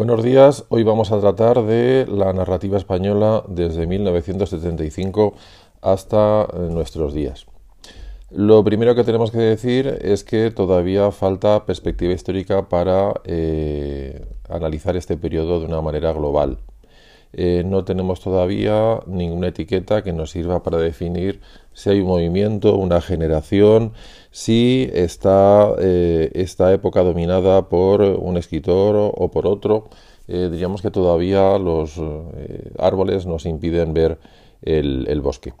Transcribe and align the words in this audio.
Buenos 0.00 0.22
días, 0.22 0.64
hoy 0.70 0.82
vamos 0.82 1.12
a 1.12 1.20
tratar 1.20 1.62
de 1.66 2.06
la 2.08 2.32
narrativa 2.32 2.78
española 2.78 3.44
desde 3.46 3.86
1975 3.86 5.34
hasta 5.82 6.44
eh, 6.44 6.68
nuestros 6.70 7.12
días. 7.12 7.44
Lo 8.30 8.64
primero 8.64 8.94
que 8.94 9.04
tenemos 9.04 9.30
que 9.30 9.36
decir 9.36 9.98
es 10.00 10.24
que 10.24 10.50
todavía 10.50 11.10
falta 11.10 11.66
perspectiva 11.66 12.14
histórica 12.14 12.66
para 12.66 13.12
eh, 13.24 14.24
analizar 14.48 14.96
este 14.96 15.18
periodo 15.18 15.60
de 15.60 15.66
una 15.66 15.82
manera 15.82 16.14
global. 16.14 16.56
Eh, 17.32 17.62
no 17.64 17.84
tenemos 17.84 18.20
todavía 18.20 19.00
ninguna 19.06 19.48
etiqueta 19.48 20.02
que 20.02 20.12
nos 20.12 20.30
sirva 20.30 20.62
para 20.62 20.78
definir 20.78 21.40
si 21.72 21.90
hay 21.90 22.00
un 22.00 22.08
movimiento, 22.08 22.76
una 22.76 23.00
generación, 23.00 23.92
si 24.30 24.90
está 24.92 25.74
eh, 25.78 26.30
esta 26.34 26.72
época 26.72 27.02
dominada 27.02 27.68
por 27.68 28.02
un 28.02 28.36
escritor 28.36 28.96
o 29.16 29.30
por 29.30 29.46
otro. 29.46 29.88
diríamos 30.28 30.82
que 30.82 30.90
todavía 30.90 31.58
los 31.58 32.00
árboles 32.78 33.26
nos 33.26 33.46
impiden 33.46 33.94
ver 33.94 34.18
el 34.62 35.20
bosque. 35.20 35.52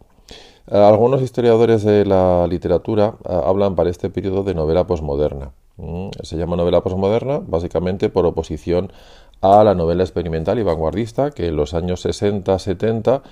Algunos 0.70 1.22
historiadores 1.22 1.82
de 1.82 2.04
la 2.04 2.46
literatura 2.46 3.16
hablan 3.24 3.74
para 3.74 3.90
este 3.90 4.08
periodo 4.10 4.44
de 4.44 4.54
novela 4.54 4.86
posmoderna. 4.86 5.50
Mm, 5.80 6.10
se 6.22 6.36
llama 6.36 6.56
novela 6.56 6.82
posmoderna 6.82 7.40
básicamente 7.44 8.10
por 8.10 8.26
oposición 8.26 8.92
a 9.40 9.64
la 9.64 9.74
novela 9.74 10.02
experimental 10.02 10.58
y 10.58 10.62
vanguardista 10.62 11.30
que 11.30 11.48
en 11.48 11.56
los 11.56 11.74
años 11.74 12.04
60-70 12.04 13.22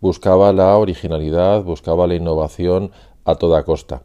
buscaba 0.00 0.52
la 0.52 0.76
originalidad, 0.76 1.62
buscaba 1.62 2.06
la 2.06 2.14
innovación 2.14 2.92
a 3.24 3.34
toda 3.34 3.64
costa. 3.64 4.02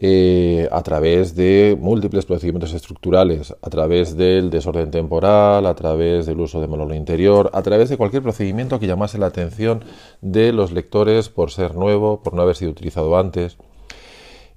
Eh, 0.00 0.68
a 0.70 0.80
través 0.84 1.34
de 1.34 1.76
múltiples 1.78 2.24
procedimientos 2.24 2.72
estructurales, 2.72 3.56
a 3.60 3.68
través 3.68 4.16
del 4.16 4.48
desorden 4.48 4.92
temporal, 4.92 5.66
a 5.66 5.74
través 5.74 6.24
del 6.24 6.38
uso 6.38 6.60
de 6.60 6.68
monólogo 6.68 6.94
interior, 6.94 7.50
a 7.52 7.62
través 7.62 7.88
de 7.88 7.96
cualquier 7.96 8.22
procedimiento 8.22 8.78
que 8.78 8.86
llamase 8.86 9.18
la 9.18 9.26
atención 9.26 9.82
de 10.20 10.52
los 10.52 10.70
lectores 10.70 11.30
por 11.30 11.50
ser 11.50 11.74
nuevo, 11.74 12.22
por 12.22 12.34
no 12.34 12.42
haber 12.42 12.54
sido 12.54 12.70
utilizado 12.70 13.18
antes. 13.18 13.56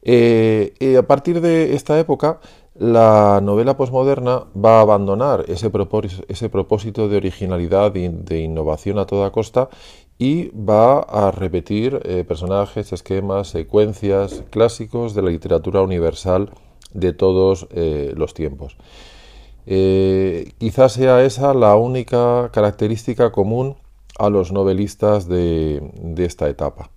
Eh, 0.04 0.96
a 0.98 1.08
partir 1.08 1.42
de 1.42 1.74
esta 1.74 2.00
época, 2.00 2.40
la 2.76 3.40
novela 3.44 3.76
posmoderna 3.76 4.46
va 4.56 4.80
a 4.80 4.82
abandonar 4.82 5.46
ese, 5.48 5.70
propósito 5.70 7.10
de 7.10 7.18
originalidad 7.18 7.94
y 7.96 8.08
de 8.08 8.40
innovación 8.40 8.98
a 8.98 9.06
toda 9.06 9.32
costa 9.32 9.70
y 10.18 10.50
va 10.50 11.00
a 11.00 11.32
repetir 11.32 12.00
eh, 12.04 12.24
personajes, 12.26 12.94
esquemas, 12.94 13.50
secuencias 13.50 14.44
clásicos 14.52 15.14
de 15.16 15.22
la 15.22 15.32
literatura 15.32 15.82
universal 15.82 16.52
de 16.94 17.12
todos 17.12 17.68
eh, 17.72 18.14
los 18.16 18.34
tiempos. 18.34 18.78
Eh, 19.66 20.54
quizás 20.58 20.94
sea 20.94 21.24
esa 21.24 21.54
la 21.54 21.76
única 21.76 22.50
característica 22.52 23.32
común 23.32 23.76
a 24.22 24.30
los 24.30 24.52
novelistas 24.52 25.28
de, 25.28 25.82
esta 26.18 26.48
etapa, 26.48 26.92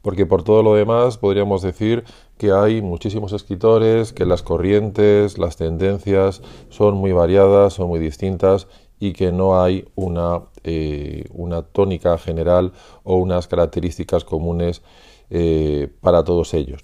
porque 0.00 0.26
por 0.26 0.44
todo 0.44 0.62
lo 0.62 0.74
demás 0.76 1.18
podríamos 1.18 1.60
decir 1.60 2.04
que 2.38 2.52
hay 2.52 2.82
muchísimos 2.82 3.32
escritores, 3.32 4.12
que 4.12 4.24
las 4.24 4.42
corrientes, 4.42 5.38
las 5.38 5.56
tendencias 5.56 6.40
son 6.68 6.94
muy 6.94 7.10
variadas, 7.10 7.74
son 7.74 7.88
muy 7.88 7.98
distintas 7.98 8.68
y 9.00 9.12
que 9.12 9.32
no 9.32 9.60
hay 9.60 9.88
una, 9.96 10.42
eh, 10.62 11.24
una 11.32 11.62
tónica 11.62 12.16
general 12.18 12.72
o 13.02 13.16
unas 13.16 13.48
características 13.48 14.22
comunes 14.24 14.82
eh, 15.30 15.88
para 16.00 16.22
todos 16.22 16.54
ellos. 16.54 16.82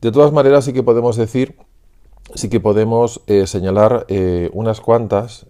De 0.00 0.10
todas 0.10 0.32
maneras, 0.32 0.64
sí 0.64 0.72
que 0.72 0.82
podemos 0.82 1.16
decir, 1.16 1.56
sí 2.34 2.48
que 2.48 2.60
podemos 2.60 3.20
eh, 3.26 3.46
señalar 3.46 4.06
unas 4.52 4.80
cuantas, 4.80 5.44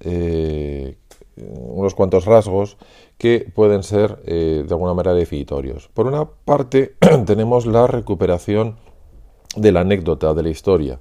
unos 1.37 1.95
cuantos 1.95 2.25
rasgos 2.25 2.77
que 3.19 3.51
pueden 3.55 3.83
ser 3.83 4.17
de 4.23 4.67
alguna 4.69 4.95
manera 4.95 5.15
definitorios. 5.15 5.89
Por 5.89 6.07
una 6.07 6.25
parte, 6.27 6.97
tenemos 7.27 7.67
la 7.67 7.87
recuperación 7.87 8.77
de 9.57 9.73
la 9.73 9.81
anécdota, 9.81 10.35
de 10.35 10.43
la 10.43 10.51
historia. 10.51 11.01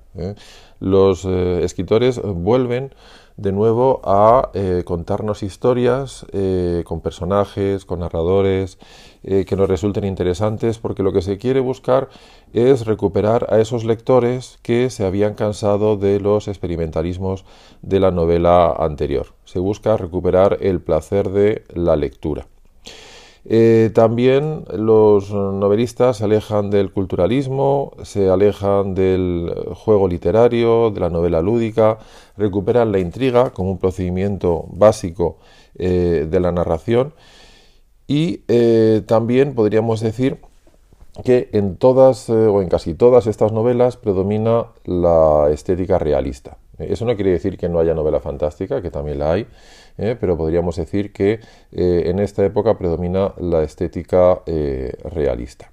Los 0.79 1.25
escritores 1.25 2.21
vuelven 2.21 2.93
de 3.37 3.51
nuevo 3.51 4.01
a 4.03 4.51
eh, 4.53 4.83
contarnos 4.85 5.43
historias 5.43 6.25
eh, 6.31 6.83
con 6.85 7.01
personajes, 7.01 7.85
con 7.85 7.99
narradores, 7.99 8.77
eh, 9.23 9.45
que 9.45 9.55
nos 9.55 9.67
resulten 9.67 10.05
interesantes, 10.05 10.77
porque 10.77 11.03
lo 11.03 11.11
que 11.11 11.21
se 11.21 11.37
quiere 11.37 11.59
buscar 11.59 12.09
es 12.53 12.85
recuperar 12.85 13.47
a 13.49 13.59
esos 13.59 13.83
lectores 13.83 14.57
que 14.61 14.89
se 14.89 15.05
habían 15.05 15.33
cansado 15.33 15.97
de 15.97 16.19
los 16.19 16.47
experimentalismos 16.47 17.45
de 17.81 17.99
la 17.99 18.11
novela 18.11 18.71
anterior. 18.71 19.27
Se 19.43 19.59
busca 19.59 19.97
recuperar 19.97 20.57
el 20.61 20.81
placer 20.81 21.29
de 21.29 21.65
la 21.73 21.95
lectura. 21.95 22.47
Eh, 23.47 23.91
también 23.93 24.65
los 24.73 25.31
novelistas 25.31 26.17
se 26.17 26.23
alejan 26.23 26.71
del 26.71 26.91
culturalismo, 26.91 27.91
se 28.03 28.29
alejan 28.29 28.95
del 28.95 29.53
juego 29.75 30.07
literario, 30.07 30.89
de 30.89 30.99
la 30.99 31.11
novela 31.11 31.41
lúdica, 31.41 31.99
recuperan 32.37 32.91
la 32.91 32.97
intriga 32.97 33.51
como 33.51 33.71
un 33.71 33.77
procedimiento 33.77 34.65
básico 34.69 35.37
eh, 35.75 36.27
de 36.29 36.39
la 36.39 36.51
narración 36.51 37.13
y 38.07 38.41
eh, 38.47 39.03
también 39.05 39.53
podríamos 39.53 39.99
decir 39.99 40.39
que 41.23 41.49
en 41.53 41.77
todas 41.77 42.29
o 42.29 42.61
en 42.61 42.67
casi 42.67 42.93
todas 42.93 43.27
estas 43.27 43.51
novelas 43.51 43.95
predomina 43.95 44.65
la 44.85 45.49
estética 45.51 45.99
realista. 45.99 46.57
Eso 46.77 47.05
no 47.05 47.15
quiere 47.15 47.31
decir 47.31 47.57
que 47.57 47.69
no 47.69 47.79
haya 47.79 47.93
novela 47.93 48.19
fantástica, 48.19 48.81
que 48.81 48.91
también 48.91 49.19
la 49.19 49.31
hay, 49.31 49.47
¿eh? 49.97 50.15
pero 50.19 50.37
podríamos 50.37 50.75
decir 50.75 51.11
que 51.11 51.39
eh, 51.71 52.03
en 52.05 52.19
esta 52.19 52.43
época 52.45 52.77
predomina 52.77 53.33
la 53.37 53.63
estética 53.63 54.41
eh, 54.45 54.93
realista. 55.03 55.71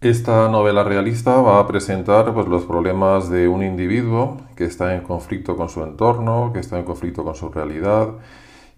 Esta 0.00 0.48
novela 0.48 0.84
realista 0.84 1.40
va 1.40 1.58
a 1.58 1.66
presentar 1.66 2.34
pues, 2.34 2.46
los 2.46 2.64
problemas 2.64 3.30
de 3.30 3.48
un 3.48 3.62
individuo 3.62 4.38
que 4.54 4.64
está 4.64 4.94
en 4.94 5.00
conflicto 5.00 5.56
con 5.56 5.70
su 5.70 5.82
entorno, 5.82 6.50
que 6.52 6.60
está 6.60 6.78
en 6.78 6.84
conflicto 6.84 7.24
con 7.24 7.34
su 7.34 7.48
realidad, 7.48 8.08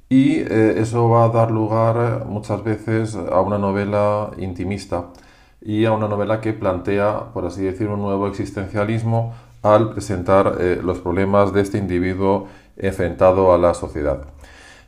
y 0.09 0.37
eso 0.39 1.09
va 1.09 1.25
a 1.25 1.29
dar 1.31 1.51
lugar 1.51 2.27
muchas 2.27 2.63
veces 2.63 3.17
a 3.17 3.41
una 3.41 3.59
novela 3.59 4.31
intimista 4.39 5.07
y 5.61 5.85
a 5.85 5.91
una 5.91 6.07
novela 6.07 6.41
que 6.41 6.53
plantea, 6.53 7.33
por 7.35 7.45
así 7.45 7.65
decir, 7.65 7.89
un 7.89 8.03
nuevo 8.03 8.29
existencialismo 8.29 9.35
al 9.63 9.91
presentar 9.91 10.61
los 10.85 11.01
problemas 11.01 11.53
de 11.53 11.63
este 11.63 11.79
individuo 11.79 12.47
enfrentado 12.77 13.53
a 13.53 13.59
la 13.59 13.75
sociedad. 13.75 14.36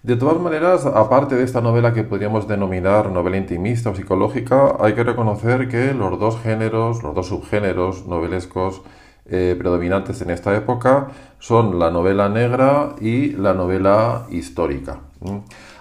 De 0.03 0.15
todas 0.15 0.39
maneras, 0.41 0.87
aparte 0.87 1.35
de 1.35 1.43
esta 1.43 1.61
novela 1.61 1.93
que 1.93 2.05
podríamos 2.05 2.47
denominar 2.47 3.11
novela 3.11 3.37
intimista 3.37 3.91
o 3.91 3.97
psicológica, 3.97 4.77
hay 4.79 4.95
que 4.95 5.03
reconocer 5.03 5.67
que 5.67 5.93
los 5.93 6.21
dos 6.21 6.41
géneros, 6.41 7.03
los 7.03 7.15
dos 7.17 7.27
subgéneros 7.27 8.07
novelescos 8.07 8.83
eh, 9.27 9.57
predominantes 9.59 10.23
en 10.23 10.31
esta 10.31 10.55
época 10.57 11.09
son 11.41 11.81
la 11.81 11.91
novela 11.91 12.29
negra 12.29 12.95
y 13.01 13.33
la 13.33 13.55
novela 13.55 14.27
histórica. 14.31 15.01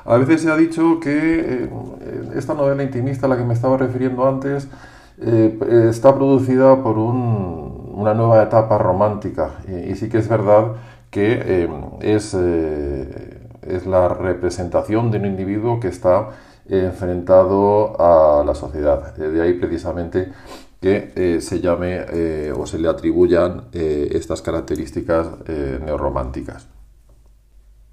A 0.03 0.17
veces 0.17 0.41
se 0.41 0.51
ha 0.51 0.57
dicho 0.57 0.99
que 0.99 1.63
eh, 1.63 1.69
esta 2.35 2.55
novela 2.55 2.81
intimista 2.81 3.27
a 3.27 3.29
la 3.29 3.37
que 3.37 3.45
me 3.45 3.53
estaba 3.53 3.77
refiriendo 3.77 4.27
antes 4.27 4.67
eh, 5.21 5.57
está 5.89 6.15
producida 6.15 6.81
por 6.81 6.97
una 6.97 8.15
nueva 8.15 8.41
etapa 8.41 8.79
romántica 8.79 9.51
y, 9.67 9.95
sí 9.95 10.09
que 10.09 10.17
es 10.17 10.27
verdad 10.27 10.73
que 11.09 11.69
es 12.01 12.35
es 13.69 13.85
la 13.85 14.09
representación 14.09 15.11
de 15.11 15.19
un 15.19 15.25
individuo 15.25 15.79
que 15.79 15.87
está 15.87 16.29
enfrentado 16.69 17.95
a 17.99 18.43
la 18.43 18.55
sociedad. 18.55 19.15
De 19.15 19.41
ahí 19.41 19.53
precisamente 19.53 20.31
que 20.81 21.11
eh, 21.15 21.41
se 21.41 21.59
llame 21.59 22.05
eh, 22.11 22.53
o 22.55 22.65
se 22.65 22.77
le 22.77 22.87
atribuyan 22.87 23.65
eh, 23.73 24.09
estas 24.11 24.41
características 24.41 25.27
neorrománticas. 25.83 26.67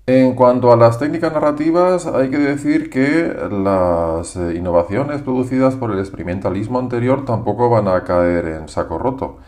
En 0.06 0.34
cuanto 0.34 0.70
a 0.70 0.76
las 0.76 0.98
técnicas 0.98 1.32
narrativas, 1.32 2.06
hay 2.06 2.28
que 2.28 2.36
decir 2.36 2.90
que 2.90 3.34
las 3.50 4.36
innovaciones 4.36 5.22
producidas 5.22 5.76
por 5.76 5.92
el 5.92 5.98
experimentalismo 5.98 6.78
anterior 6.78 7.24
tampoco 7.24 7.70
van 7.70 7.88
a 7.88 8.04
caer 8.04 8.46
en 8.48 8.68
saco 8.68 8.98
roto. 8.98 9.38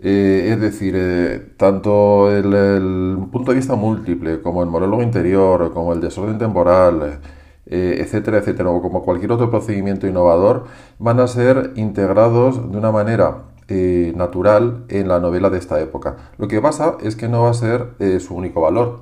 Eh, 0.00 0.50
es 0.52 0.60
decir, 0.60 0.94
eh, 0.96 1.52
tanto 1.56 2.30
el, 2.30 3.18
punto 3.30 3.52
de 3.52 3.56
vista 3.56 3.76
múltiple, 3.76 4.42
como 4.42 4.62
el 4.62 4.68
monólogo 4.68 5.02
interior, 5.02 5.72
como 5.72 5.92
el 5.92 6.00
desorden 6.00 6.38
temporal, 6.38 7.20
eh, 7.66 7.96
etcétera, 8.00 8.38
etcétera, 8.38 8.70
o 8.70 8.82
como 8.82 9.02
cualquier 9.02 9.32
otro 9.32 9.50
procedimiento 9.50 10.06
innovador, 10.06 10.64
van 10.98 11.20
a 11.20 11.26
ser 11.28 11.72
integrados 11.76 12.70
de 12.70 12.78
una 12.78 12.92
manera 12.92 13.44
natural 13.66 14.84
en 14.90 15.08
la 15.08 15.20
novela 15.20 15.48
de 15.48 15.56
esta 15.58 15.80
época. 15.80 16.16
Lo 16.36 16.48
que 16.48 16.60
pasa 16.60 16.98
es 17.00 17.16
que 17.16 17.28
no 17.28 17.44
va 17.44 17.50
a 17.50 17.54
ser 17.54 17.94
su 18.20 18.34
único 18.34 18.60
valor. 18.60 19.00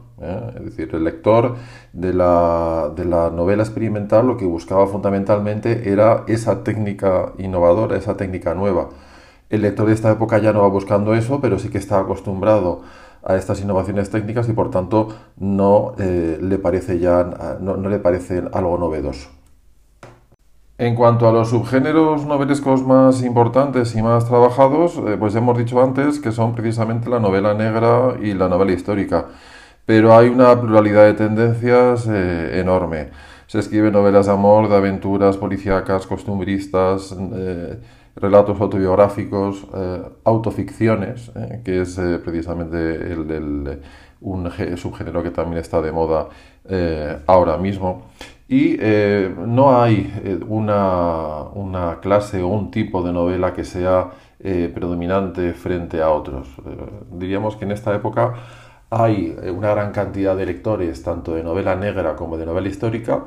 Es 0.55 0.65
decir, 0.65 0.89
el 0.94 1.03
lector 1.03 1.56
de 1.93 2.15
la, 2.15 2.93
de 2.94 3.05
la 3.05 3.31
novela 3.31 3.65
experimental 3.65 4.29
lo 4.29 4.37
que 4.37 4.44
buscaba 4.44 4.87
fundamentalmente 4.87 5.91
era 5.91 6.23
esa 6.29 6.62
técnica 6.62 7.33
innovadora, 7.39 7.97
esa 7.97 8.17
técnica 8.17 8.55
nueva. 8.55 8.91
El 9.52 9.60
lector 9.60 9.87
de 9.87 9.93
esta 9.93 10.10
época 10.10 10.38
ya 10.38 10.54
no 10.54 10.62
va 10.62 10.69
buscando 10.69 11.12
eso, 11.12 11.38
pero 11.43 11.58
sí 11.58 11.69
que 11.69 11.76
está 11.76 11.99
acostumbrado 12.00 12.81
a 13.22 13.37
estas 13.37 13.60
innovaciones 13.60 14.08
técnicas 14.08 14.49
y 14.49 14.54
por 14.54 14.70
tanto 14.70 15.08
no, 15.37 15.93
le, 15.99 16.58
parece 16.58 16.99
ya, 16.99 17.58
no, 17.60 17.76
no 17.76 17.90
le 17.90 17.99
parece 17.99 18.43
algo 18.50 18.78
novedoso. 18.78 19.28
En 20.78 20.94
cuanto 20.94 21.28
a 21.28 21.32
los 21.32 21.50
subgéneros 21.50 22.25
novelescos 22.25 22.82
más 22.82 23.22
importantes 23.22 23.94
y 23.94 24.00
más 24.00 24.26
trabajados, 24.26 24.96
eh, 25.06 25.19
pues 25.19 25.34
hemos 25.34 25.58
dicho 25.58 25.82
antes 25.82 26.19
que 26.19 26.32
son 26.32 26.55
precisamente 26.55 27.10
la 27.10 27.20
novela 27.20 27.52
negra 27.52 28.14
y 28.22 28.32
la 28.32 28.48
novela 28.48 28.72
histórica. 28.72 29.26
Pero 29.84 30.16
hay 30.16 30.31
una 30.31 30.58
pluralidad 30.58 31.05
de 31.05 31.12
tendencias 31.12 32.08
eh, 32.08 32.58
enorme. 32.58 33.10
Se 33.48 33.58
escriben 33.58 33.93
novelas 33.93 34.25
de 34.25 34.32
amor, 34.32 34.70
de 34.70 34.76
aventuras 34.76 35.37
policíacas, 35.37 36.06
costumbristas, 36.06 37.14
eh, 37.34 37.78
relatos 38.17 38.61
autobiográficos, 38.61 39.67
autoficciones, 40.25 41.32
que 41.64 41.81
es 41.81 41.99
precisamente 42.23 43.17
un 44.20 44.50
subgénero 44.76 45.23
que 45.23 45.31
también 45.31 45.59
está 45.59 45.81
de 45.81 45.93
moda 45.93 46.29
ahora 47.26 47.56
mismo. 47.56 48.05
Y 48.53 48.76
eh, 48.81 49.35
no 49.47 49.81
hay 49.81 50.12
eh, 50.25 50.38
una, 50.47 51.99
clase 52.03 52.43
o 52.43 52.49
un 52.49 52.70
tipo 52.70 53.03
de 53.03 53.11
novela 53.11 53.55
que 53.55 53.64
sea 53.64 54.11
eh, 54.41 54.70
predominante 54.75 55.55
frente 55.55 56.03
a 56.03 56.11
otros. 56.11 56.49
diríamos 57.12 57.56
que 57.56 57.65
en 57.65 57.70
esta 57.70 57.94
época 57.94 58.35
hay 58.91 59.35
una 59.56 59.70
gran 59.70 59.93
cantidad 59.93 60.37
de 60.37 60.44
lectores, 60.44 61.03
tanto 61.03 61.35
de 61.35 61.43
novela 61.43 61.76
negra 61.76 62.15
como 62.15 62.37
de 62.37 62.44
novela 62.44 62.69
histórica, 62.69 63.25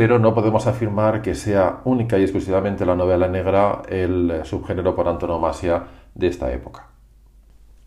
pero 0.00 0.18
no 0.18 0.32
podemos 0.32 0.66
afirmar 0.66 1.20
que 1.20 1.34
sea 1.34 1.80
única 1.84 2.18
y 2.18 2.22
exclusivamente 2.22 2.86
la 2.86 2.94
novela 2.94 3.28
negra 3.28 3.82
el 3.86 4.40
subgénero 4.44 4.94
por 4.94 5.06
antonomasia 5.06 5.82
de 6.14 6.26
esta 6.26 6.50
época. 6.54 6.86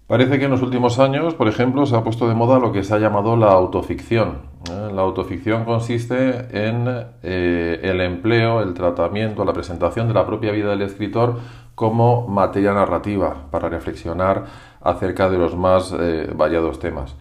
Parece 0.06 0.38
que 0.38 0.46
en 0.46 0.52
los 0.52 0.62
últimos 0.62 1.00
años, 1.00 1.34
por 1.34 1.48
ejemplo, 1.48 1.88
se 1.88 1.96
ha 1.96 2.04
puesto 2.04 2.30
de 2.30 2.36
moda 2.36 2.60
lo 2.60 2.72
que 2.72 2.84
se 2.84 2.94
ha 2.94 3.00
llamado 3.00 3.36
la 3.36 3.48
autoficción. 3.48 4.44
¿eh? 4.70 4.92
La 4.94 5.02
autoficción 5.02 5.66
consiste 5.66 6.46
en 6.52 6.86
eh, 7.24 7.80
el 7.82 8.00
empleo, 8.00 8.62
el 8.62 8.76
tratamiento, 8.76 9.44
la 9.44 9.54
presentación 9.54 10.08
de 10.08 10.14
la 10.14 10.28
propia 10.28 10.52
vida 10.52 10.70
del 10.70 10.84
escritor 10.84 11.40
como 11.74 12.28
materia 12.28 12.76
narrativa 12.76 13.48
para 13.50 13.70
reflexionar 13.70 14.44
acerca 14.82 15.32
de 15.32 15.40
los 15.40 15.58
más 15.58 15.92
eh, 16.00 16.30
variados 16.36 16.78
temas. 16.78 17.16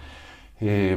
Eh, 0.64 0.96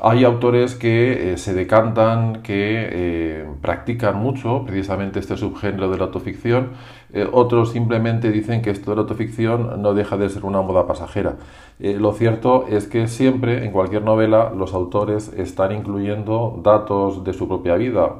hay 0.00 0.24
autores 0.24 0.74
que 0.74 1.34
eh, 1.34 1.36
se 1.36 1.52
decantan, 1.52 2.40
que 2.42 2.88
eh, 2.90 3.46
practican 3.60 4.16
mucho 4.16 4.64
precisamente 4.64 5.18
este 5.18 5.36
subgénero 5.36 5.90
de 5.90 5.98
la 5.98 6.04
autoficción, 6.04 6.70
otros 7.32 7.72
simplemente 7.72 8.30
dicen 8.30 8.62
que 8.62 8.70
esto 8.70 8.90
de 8.90 8.96
la 8.96 9.02
autoficción 9.02 9.82
no 9.82 9.92
deja 9.92 10.16
de 10.16 10.30
ser 10.30 10.46
una 10.46 10.62
moda 10.62 10.86
pasajera. 10.86 11.36
lo 11.78 12.12
cierto 12.14 12.64
es 12.68 12.86
que 12.86 13.06
siempre, 13.06 13.66
en 13.66 13.70
cualquier 13.70 14.02
novela, 14.02 14.50
los 14.56 14.72
autores 14.72 15.30
están 15.36 15.72
incluyendo 15.72 16.58
datos 16.62 17.22
de 17.22 17.34
su 17.34 17.46
propia 17.48 17.74
vida, 17.74 18.14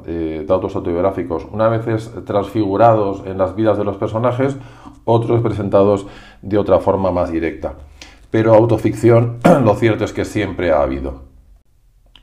datos 0.47 0.77
autobiográficos, 0.77 1.47
una 1.51 1.69
vez 1.69 2.13
transfigurados 2.27 3.23
en 3.25 3.39
las 3.39 3.57
vidas 3.57 3.79
de 3.79 3.85
los 3.85 3.97
personajes, 3.97 4.59
otros 5.07 5.41
presentados 5.41 6.07
de 6.43 6.59
otra 6.59 6.79
forma 6.79 7.11
más 7.11 7.33
directa 7.33 7.77
pero 8.33 8.55
autoficción 8.55 9.39
lo 9.65 9.77
cierto 9.77 10.05
es 10.05 10.13
que 10.13 10.25
siempre 10.25 10.73
ha 10.73 10.83
habido. 10.83 11.31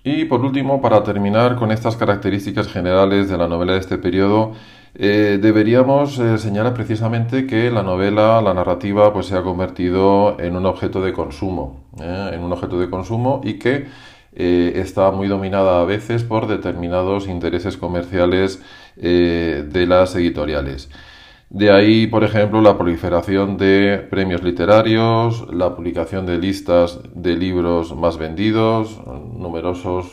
Y 0.03 0.25
por 0.25 0.41
último, 0.41 0.81
para 0.81 1.03
terminar 1.03 1.55
con 1.55 1.71
estas 1.71 1.95
características 1.95 2.67
generales 2.67 3.29
de 3.29 3.37
la 3.37 3.47
novela 3.47 3.73
de 3.73 3.79
este 3.79 3.97
periodo, 3.97 4.53
eh, 4.95 5.37
deberíamos 5.39 6.17
eh, 6.17 6.39
señalar 6.39 6.73
precisamente 6.73 7.45
que 7.45 7.69
la 7.69 7.83
novela, 7.83 8.41
la 8.41 8.55
narrativa, 8.55 9.13
pues 9.13 9.27
se 9.27 9.37
ha 9.37 9.43
convertido 9.43 10.39
en 10.39 10.55
un 10.55 10.65
objeto 10.65 11.01
de 11.01 11.13
consumo, 11.13 11.85
¿eh? 12.01 12.31
en 12.33 12.41
un 12.41 12.51
objeto 12.51 12.79
de 12.79 12.89
consumo 12.89 13.41
y 13.43 13.59
que 13.59 13.87
está 14.31 15.11
muy 15.11 15.27
dominada 15.27 15.81
a 15.81 15.85
veces 15.85 16.23
por 16.23 16.47
determinados 16.47 17.27
intereses 17.27 17.77
comerciales 17.77 18.61
de 18.95 19.85
las 19.87 20.15
editoriales. 20.15 20.89
De 21.49 21.71
ahí, 21.71 22.05
por 22.05 22.23
ejemplo, 22.23 22.61
la 22.61 22.77
proliferación 22.77 23.57
de 23.57 24.05
premios 24.07 24.43
literarios, 24.43 25.51
la 25.51 25.75
publicación 25.75 26.27
de 26.27 26.37
listas 26.37 26.99
de 27.15 27.35
libros 27.35 27.95
más 27.95 28.19
vendidos, 28.19 29.01
numerosos 29.35 30.11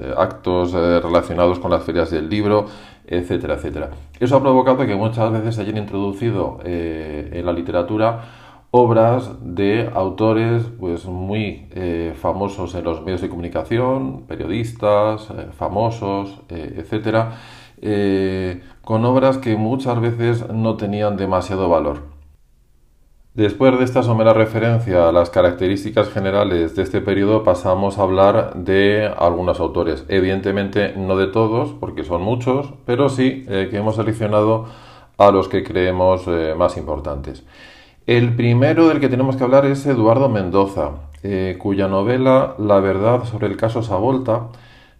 eh, 0.00 0.14
actos 0.16 0.72
eh, 0.72 0.98
relacionados 1.00 1.58
con 1.58 1.70
las 1.70 1.84
ferias 1.84 2.10
del 2.10 2.30
libro, 2.30 2.64
etcétera, 3.06 3.56
etcétera. 3.56 3.90
Eso 4.18 4.36
ha 4.36 4.40
provocado 4.40 4.86
que 4.86 4.94
muchas 4.96 5.30
veces 5.30 5.56
se 5.56 5.60
hayan 5.60 5.76
introducido 5.76 6.58
eh, 6.64 7.28
en 7.34 7.44
la 7.44 7.52
literatura 7.52 8.24
obras 8.70 9.30
de 9.42 9.90
autores 9.92 10.62
pues 10.80 11.04
muy 11.04 11.68
famosos 12.14 12.74
en 12.74 12.84
los 12.84 13.02
medios 13.02 13.20
de 13.20 13.28
comunicación, 13.28 14.22
periodistas, 14.26 15.28
famosos, 15.58 16.40
etcétera, 16.48 17.32
con 18.84 19.04
obras 19.04 19.38
que 19.38 19.56
muchas 19.56 20.00
veces 20.00 20.48
no 20.50 20.76
tenían 20.76 21.16
demasiado 21.16 21.68
valor. 21.68 22.12
Después 23.34 23.78
de 23.78 23.84
esta 23.86 24.02
somera 24.02 24.34
referencia 24.34 25.08
a 25.08 25.12
las 25.12 25.30
características 25.30 26.10
generales 26.10 26.76
de 26.76 26.82
este 26.82 27.00
periodo, 27.00 27.44
pasamos 27.44 27.96
a 27.96 28.02
hablar 28.02 28.56
de 28.56 29.10
algunos 29.18 29.58
autores. 29.58 30.04
Evidentemente 30.08 30.92
no 30.98 31.16
de 31.16 31.28
todos, 31.28 31.70
porque 31.80 32.04
son 32.04 32.20
muchos, 32.20 32.74
pero 32.84 33.08
sí 33.08 33.46
eh, 33.48 33.68
que 33.70 33.78
hemos 33.78 33.96
seleccionado 33.96 34.66
a 35.16 35.30
los 35.30 35.48
que 35.48 35.64
creemos 35.64 36.24
eh, 36.26 36.54
más 36.58 36.76
importantes. 36.76 37.42
El 38.06 38.36
primero 38.36 38.88
del 38.88 39.00
que 39.00 39.08
tenemos 39.08 39.36
que 39.36 39.44
hablar 39.44 39.64
es 39.64 39.86
Eduardo 39.86 40.28
Mendoza, 40.28 40.90
eh, 41.22 41.56
cuya 41.58 41.88
novela 41.88 42.54
La 42.58 42.80
verdad 42.80 43.24
sobre 43.24 43.46
el 43.46 43.56
caso 43.56 43.82
Savolta, 43.82 44.48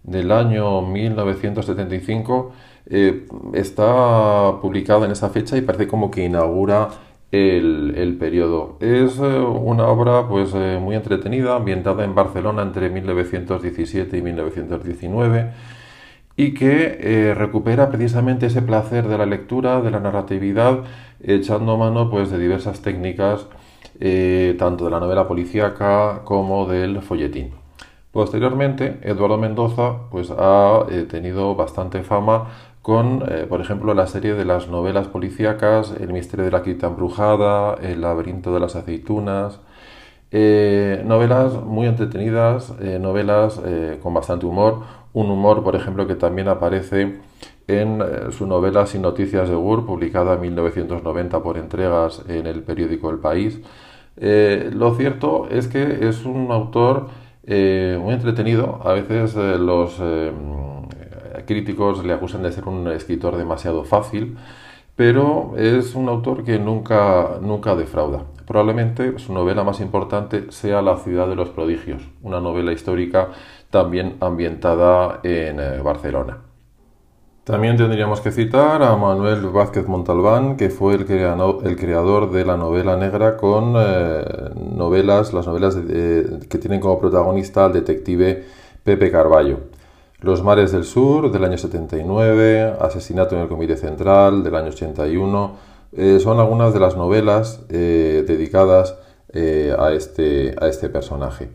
del 0.04 0.32
año 0.32 0.82
1975, 0.82 2.52
eh, 2.87 3.26
está 3.54 4.60
publicada 4.60 5.06
en 5.06 5.12
esa 5.12 5.31
fecha 5.31 5.56
y 5.56 5.62
parece 5.62 5.87
como 5.87 6.10
que 6.10 6.25
inaugura 6.25 6.88
el, 7.31 8.16
periodo. 8.19 8.76
Es 8.81 9.19
eh, 9.19 9.22
una 9.22 9.87
obra 9.87 10.28
pues 10.28 10.52
eh, 10.54 10.78
muy 10.81 10.96
entretenida, 10.96 11.56
ambientada 11.56 12.04
en 12.04 12.14
Barcelona 12.14 12.62
entre 12.62 12.90
1917 12.90 14.19
y 14.19 14.22
1919 14.22 15.50
y 16.37 16.54
que 16.54 17.34
recupera 17.37 17.90
precisamente 17.90 18.46
ese 18.46 18.62
placer 18.62 19.06
de 19.06 19.19
la 19.19 19.26
lectura, 19.26 19.82
de 19.82 19.90
la 19.90 20.00
narratividad, 20.00 20.81
echando 21.22 21.76
mano 21.76 22.10
pues 22.10 22.31
de 22.31 22.38
diversas 22.38 22.81
técnicas, 22.81 23.46
tanto 24.59 24.87
de 24.87 24.90
la 24.90 25.00
novela 25.00 25.28
policíaca 25.28 26.23
como 26.25 26.66
del 26.66 27.02
folletín. 27.02 27.62
Posteriormente, 28.12 28.99
Eduardo 29.02 29.38
Mendoza 29.38 30.11
pues, 30.11 30.31
ha 30.31 30.85
tenido 31.09 31.54
bastante 31.54 32.02
fama 32.02 32.49
con, 32.83 33.23
eh, 33.28 33.47
por 33.49 33.61
ejemplo, 33.61 33.95
la 33.95 34.07
serie 34.07 34.35
de 34.35 34.45
las 34.45 34.69
novelas 34.69 35.09
policíacas, 35.09 35.95
El 35.99 36.12
misterio 36.12 36.45
de 36.45 36.50
la 36.50 36.62
quita 36.62 36.88
embrujada, 36.88 37.75
El 37.81 38.02
laberinto 38.02 38.52
de 38.52 38.61
las 38.61 38.76
aceitunas, 38.76 39.61
eh, 40.31 41.02
novelas 41.07 41.54
muy 41.54 41.87
entretenidas, 41.87 42.75
eh, 42.81 42.99
novelas 43.00 43.61
con 44.02 44.14
bastante 44.14 44.47
humor, 44.47 44.81
un 45.12 45.31
humor, 45.31 45.62
por 45.62 45.76
ejemplo, 45.76 46.07
que 46.07 46.14
también 46.14 46.49
aparece 46.49 47.21
en 47.69 48.02
su 48.33 48.47
novela 48.47 48.87
Sin 48.87 49.02
noticias 49.02 49.49
de 49.49 49.54
Gur, 49.54 49.87
publicada 49.87 50.35
en 50.35 50.40
1990 50.42 51.42
por 51.42 51.59
entregas 51.59 52.23
en 52.28 52.47
el 52.47 52.62
periódico 52.62 53.11
El 53.11 53.19
País. 53.19 53.61
lo 54.16 54.95
cierto 54.97 55.49
es 55.50 55.69
que 55.69 56.09
es 56.09 56.25
un 56.25 56.50
autor 56.50 57.09
muy 57.46 58.14
entretenido, 58.14 58.80
a 58.84 58.92
veces 58.92 59.34
los 59.34 60.00
críticos 61.46 62.04
le 62.04 62.12
acusan 62.12 62.42
de 62.42 62.52
ser 62.52 62.68
un 62.68 62.88
escritor 62.88 63.37
demasiado 63.37 63.84
fácil, 63.84 64.37
pero 64.96 65.54
es 65.56 65.94
un 65.94 66.08
autor 66.08 66.44
que 66.44 66.58
nunca, 66.58 67.38
nunca 67.40 67.75
defrauda. 67.75 68.25
Probablemente 68.46 69.18
su 69.18 69.32
novela 69.32 69.64
más 69.64 69.80
importante 69.80 70.50
sea 70.50 70.82
La 70.82 70.96
ciudad 70.99 71.28
de 71.28 71.37
los 71.37 71.49
prodigios, 71.50 72.02
una 72.22 72.40
novela 72.40 72.72
histórica 72.72 73.30
también 73.70 74.16
ambientada 74.20 75.20
en 75.22 75.58
eh, 75.58 75.80
Barcelona. 75.82 76.51
También 77.44 77.76
tendríamos 77.76 78.20
que 78.20 78.30
citar 78.30 78.82
a 78.82 78.94
Manuel 78.96 79.46
Vázquez 79.46 79.88
Montalbán, 79.88 80.56
que 80.56 80.70
fue 80.70 80.94
el, 80.94 81.04
creador 81.04 82.30
de 82.30 82.44
la 82.44 82.56
novela 82.56 82.96
negra 82.96 83.37
con 83.37 83.75
eh, 83.76 84.25
novelas, 84.54 85.32
las 85.32 85.46
novelas 85.46 85.75
que 85.76 86.58
tienen 86.58 86.78
como 86.78 87.00
protagonista 87.00 87.64
al 87.64 87.72
detective 87.72 88.44
Pepe 88.84 89.11
Carballo. 89.11 89.58
Los 90.20 90.44
mares 90.44 90.70
del 90.70 90.84
sur 90.84 91.32
del 91.32 91.44
año 91.44 91.58
79, 91.58 92.76
Asesinato 92.80 93.34
en 93.34 93.42
el 93.42 93.49
Comité 93.49 93.76
Central 93.76 94.44
del 94.44 94.54
año 94.54 94.68
81, 94.68 95.56
eh, 95.96 96.20
son 96.20 96.38
algunas 96.38 96.72
de 96.72 96.78
las 96.78 96.96
novelas 96.96 97.61
eh, 97.70 98.25
dedicadas 98.25 98.96
eh, 99.32 99.75
este, 99.92 100.54
a 100.61 100.68
este 100.68 100.88
personaje. 100.88 101.50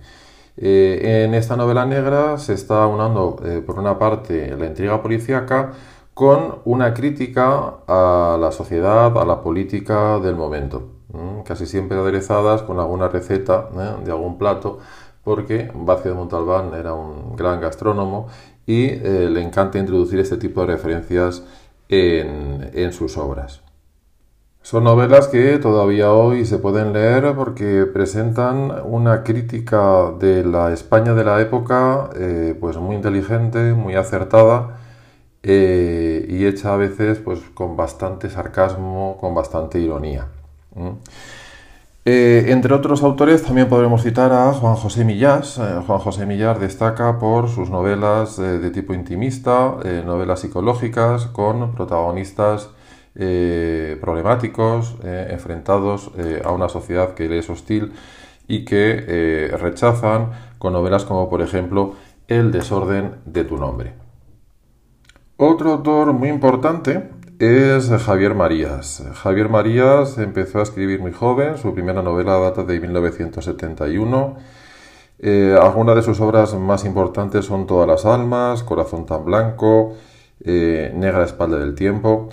En 0.57 1.35
esta 1.35 1.55
novela 1.55 1.85
negra 1.85 2.37
se 2.39 2.53
está 2.53 2.87
unando 2.87 3.35
por 3.65 3.77
una 3.77 3.99
parte 3.99 4.55
la 4.57 4.65
intriga 4.65 5.01
policíaca 5.01 5.73
con 6.17 6.61
una 6.65 6.95
crítica 6.95 7.75
a 7.87 8.39
la 8.41 8.51
sociedad, 8.51 9.15
a 9.19 9.23
la 9.23 9.43
política 9.43 10.17
del 10.17 10.35
momento, 10.35 10.93
casi 11.45 11.67
siempre 11.67 11.95
aderezadas 11.95 12.63
con 12.63 12.79
alguna 12.79 13.07
receta 13.07 13.69
¿eh? 13.77 14.03
de 14.03 14.11
algún 14.11 14.39
plato, 14.39 14.79
porque 15.23 15.69
Vázquez 15.75 16.13
de 16.13 16.17
Montalbán 16.17 16.73
era 16.73 16.95
un 16.95 17.35
gran 17.35 17.61
gastrónomo 17.61 18.29
y 18.65 18.85
eh, 18.85 19.29
le 19.29 19.43
encanta 19.43 19.77
introducir 19.77 20.17
este 20.19 20.37
tipo 20.37 20.61
de 20.61 20.73
referencias 20.73 21.43
en 21.87 22.91
sus 22.93 23.15
obras. 23.15 23.66
Son 24.69 24.83
novelas 24.83 25.29
que 25.29 25.59
todavía 25.59 26.11
hoy 26.11 26.45
se 26.45 26.57
pueden 26.57 26.91
leer 26.91 27.33
porque 27.37 27.85
presentan 27.85 28.73
una 28.83 29.23
crítica 29.23 30.11
de 30.19 30.43
la 30.43 30.73
España 30.73 31.13
de 31.13 31.23
la 31.23 31.39
época 31.39 32.09
eh, 32.17 32.53
pues 32.59 32.75
muy 32.75 32.97
inteligente, 32.97 33.71
muy 33.71 33.95
acertada 33.95 34.75
eh, 35.41 36.25
y 36.27 36.45
hecha 36.45 36.73
a 36.73 36.75
veces 36.75 37.19
pues 37.19 37.39
con 37.53 37.77
bastante 37.77 38.29
sarcasmo, 38.29 39.15
con 39.21 39.33
bastante 39.33 39.79
ironía. 39.79 40.27
Eh, 42.03 42.47
entre 42.49 42.73
otros 42.73 43.03
autores 43.03 43.43
también 43.43 43.69
podremos 43.69 44.03
citar 44.03 44.33
a 44.33 44.51
Juan 44.51 44.75
José 44.75 45.05
Millás. 45.05 45.61
Juan 45.87 45.99
José 45.99 46.25
Millás 46.25 46.59
destaca 46.59 47.19
por 47.19 47.47
sus 47.47 47.69
novelas 47.69 48.35
de 48.35 48.69
tipo 48.71 48.93
intimista, 48.93 49.77
novelas 50.05 50.41
psicológicas 50.41 51.27
con 51.27 51.71
protagonistas 51.71 52.67
eh, 53.19 53.97
problemáticos, 53.99 54.95
eh, 55.03 55.29
enfrentados 55.31 56.11
eh, 56.19 56.39
a 56.45 56.51
una 56.51 56.69
sociedad 56.69 57.15
que 57.15 57.27
le 57.27 57.39
es 57.39 57.49
hostil 57.49 57.93
y 58.47 58.63
que 58.63 59.49
rechazan 59.59 60.29
con 60.59 60.73
novelas 60.73 61.03
como 61.03 61.27
por 61.27 61.41
ejemplo 61.41 61.95
El 62.27 62.51
desorden 62.51 63.15
de 63.25 63.43
tu 63.43 63.57
nombre. 63.57 63.93
Otro 65.35 65.71
autor 65.73 66.13
muy 66.13 66.29
importante 66.29 67.09
es 67.39 67.89
Javier 67.89 68.35
Marías. 68.35 69.03
Javier 69.15 69.49
Marías 69.49 70.19
empezó 70.19 70.59
a 70.59 70.63
escribir 70.63 70.99
muy 71.01 71.11
joven, 71.11 71.57
su 71.57 71.73
primera 71.73 72.03
novela 72.03 72.37
data 72.37 72.63
de 72.63 72.79
1971. 72.79 74.37
algunas 75.59 75.95
de 75.95 76.03
sus 76.03 76.21
obras 76.21 76.53
más 76.53 76.85
importantes 76.85 77.45
son 77.45 77.65
Todas 77.65 77.87
las 77.87 78.05
almas, 78.05 78.61
Corazón 78.61 79.07
tan 79.07 79.25
blanco, 79.25 79.95
Negra 80.45 81.23
espalda 81.23 81.57
del 81.57 81.73
tiempo. 81.73 82.29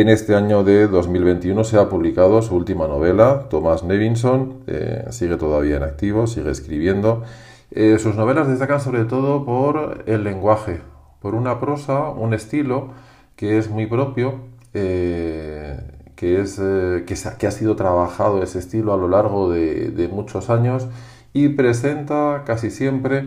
En 0.00 0.08
este 0.08 0.36
año 0.36 0.62
de 0.62 0.86
2021 0.86 1.64
se 1.64 1.76
ha 1.76 1.88
publicado 1.88 2.40
su 2.40 2.54
última 2.54 2.86
novela, 2.86 3.48
Thomas 3.50 3.82
Nevinson, 3.82 4.58
eh, 4.68 5.04
sigue 5.10 5.36
todavía 5.36 5.78
en 5.78 5.82
activo, 5.82 6.28
sigue 6.28 6.52
escribiendo. 6.52 7.24
Eh, 7.72 7.98
sus 7.98 8.14
novelas 8.14 8.46
destacan 8.46 8.80
sobre 8.80 9.06
todo 9.06 9.44
por 9.44 10.04
el 10.06 10.22
lenguaje, 10.22 10.82
por 11.20 11.34
una 11.34 11.58
prosa, 11.58 12.10
un 12.10 12.32
estilo 12.32 12.90
que 13.34 13.58
es 13.58 13.70
muy 13.70 13.86
propio, 13.86 14.36
eh, 14.72 15.80
que, 16.14 16.42
es, 16.42 16.60
que, 16.60 17.46
ha 17.48 17.50
sido 17.50 17.74
trabajado 17.74 18.40
ese 18.40 18.60
estilo 18.60 18.94
a 18.94 18.96
lo 18.96 19.08
largo 19.08 19.50
de, 19.50 20.08
muchos 20.12 20.48
años 20.48 20.86
y 21.32 21.48
presenta 21.48 22.44
casi 22.46 22.70
siempre 22.70 23.26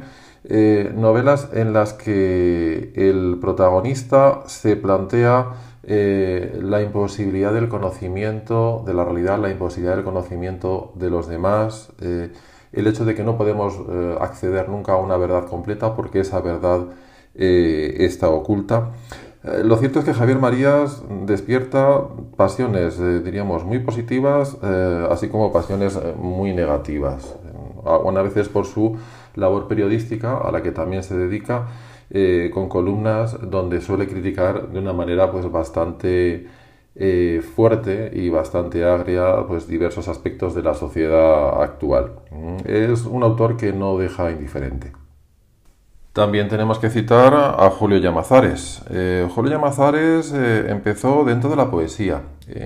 novelas 0.96 1.50
en 1.52 1.74
las 1.74 1.92
que 1.92 2.94
el 2.96 3.40
protagonista 3.42 4.44
se 4.48 4.78
plantea 4.78 5.71
eh, 5.84 6.60
la 6.62 6.82
imposibilidad 6.82 7.54
del 7.54 7.68
conocimiento 7.68 8.84
de 8.86 8.94
la 8.94 9.04
realidad, 9.04 9.40
la 9.40 9.50
imposibilidad 9.50 9.96
del 9.96 10.06
conocimiento 10.06 10.92
de 10.96 11.10
los 11.10 11.28
demás, 11.28 11.92
eh, 12.02 12.32
el 12.72 12.86
hecho 12.86 13.04
de 13.04 13.16
que 13.16 13.24
no 13.24 13.36
podemos 13.36 13.80
eh, 13.90 14.16
acceder 14.22 14.70
nunca 14.70 14.94
a 14.94 14.98
una 14.98 15.18
verdad 15.18 15.48
completa 15.48 15.96
porque 15.96 16.20
esa 16.20 16.40
verdad 16.42 16.88
está 17.34 18.28
oculta. 18.30 18.92
lo 19.64 19.78
cierto 19.78 20.00
es 20.00 20.06
que 20.06 20.14
Javier 20.14 20.38
Marías 20.38 21.02
despierta 21.26 22.02
pasiones, 22.36 23.00
diríamos, 23.24 23.64
muy 23.64 23.80
positivas, 23.80 24.58
así 25.10 25.30
como 25.30 25.54
pasiones 25.54 25.98
muy 26.18 26.54
negativas. 26.54 27.38
Algunas 27.86 28.26
veces 28.26 28.50
por 28.50 28.66
su 28.66 28.98
labor 29.36 29.70
periodística, 29.70 30.38
a 30.38 30.52
la 30.52 30.62
que 30.62 30.72
también 30.72 31.04
se 31.04 31.16
dedica, 31.16 31.68
eh, 32.14 32.52
con 32.54 32.68
columnas 32.68 33.38
donde 33.50 33.80
suele 33.80 34.06
criticar 34.06 34.68
de 34.68 34.80
una 34.80 34.92
manera 34.92 35.32
pues 35.32 35.50
bastante 35.50 36.46
eh, 36.94 37.42
fuerte 37.56 38.12
y 38.14 38.28
bastante 38.28 38.84
agria 38.84 39.46
pues 39.48 39.66
diversos 39.66 40.10
aspectos 40.10 40.54
de 40.54 40.62
la 40.62 40.74
sociedad 40.74 41.64
actual. 41.64 42.12
Es 42.66 43.06
un 43.06 43.24
autor 43.24 43.56
que 43.56 43.72
no 43.72 43.98
deja 43.98 44.30
indiferente. 44.30 44.92
También 46.12 46.50
tenemos 46.50 46.80
que 46.80 46.90
citar 46.90 47.34
a 47.34 47.70
Julio 47.70 48.00
Llamazares. 48.00 48.84
Eh, 48.90 49.26
Julio 49.34 49.54
Llamazares 49.54 50.34
empezó 50.34 51.24
dentro 51.24 51.50
de 51.50 51.56
la 51.56 51.72
poesía 51.72 52.24